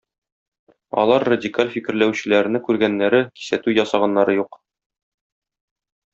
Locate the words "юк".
4.41-4.59